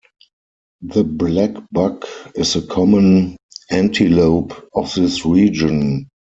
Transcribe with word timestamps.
The 0.81 1.03
blackbuck 1.03 2.05
is 2.33 2.55
a 2.55 2.65
common 2.65 3.37
antelope 3.69 4.67
of 4.73 4.91
this 4.95 5.23
region. 5.27 6.09